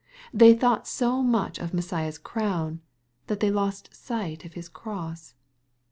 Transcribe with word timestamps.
They 0.33 0.55
thought 0.55 0.87
so 0.87 1.21
much 1.21 1.59
of 1.59 1.75
Messiah's 1.75 2.17
crown, 2.17 2.81
that 3.27 3.39
they 3.39 3.51
lost 3.51 3.93
sight 3.93 4.45
of 4.45 4.53
His 4.53 4.67
cross. 4.67 5.35